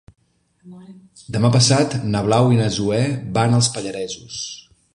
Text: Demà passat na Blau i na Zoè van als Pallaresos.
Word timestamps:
Demà 1.35 1.51
passat 1.55 1.93
na 2.15 2.23
Blau 2.29 2.49
i 2.55 2.59
na 2.61 2.71
Zoè 2.77 3.03
van 3.37 3.55
als 3.59 3.69
Pallaresos. 3.77 4.39